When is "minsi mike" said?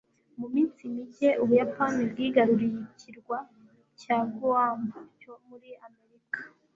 0.53-1.29